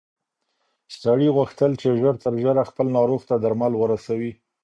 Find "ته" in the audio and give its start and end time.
3.29-3.35